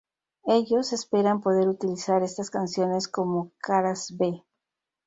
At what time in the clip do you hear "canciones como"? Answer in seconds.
2.49-3.51